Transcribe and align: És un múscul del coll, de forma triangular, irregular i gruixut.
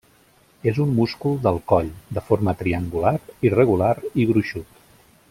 És 0.71 0.79
un 0.85 0.93
múscul 0.99 1.37
del 1.43 1.59
coll, 1.73 1.91
de 2.19 2.25
forma 2.31 2.57
triangular, 2.63 3.15
irregular 3.51 3.95
i 4.25 4.31
gruixut. 4.33 4.81